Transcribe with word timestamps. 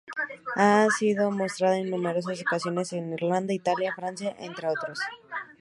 Ha 0.55 0.87
sido 0.97 1.29
mostrada 1.29 1.77
en 1.77 1.91
numerosas 1.91 2.41
ocasiones 2.41 2.91
en 2.91 3.13
Irlanda, 3.13 3.53
Italia 3.53 3.89
y 3.91 3.93
Francia, 3.93 4.35
entre 4.39 4.67
otros. 4.67 4.97